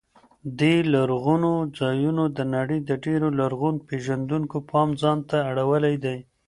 دې 0.59 0.75
لرغونو 0.93 1.51
ځایونو 1.77 2.23
د 2.37 2.39
نړۍ 2.55 2.79
د 2.89 2.91
ډېرو 3.05 3.27
لرغون 3.39 3.75
پېژندونکو 3.87 4.57
پام 4.71 4.89
ځان 5.01 5.17
ته 5.29 5.37
اړولی 5.49 5.95
دی. 6.03 6.17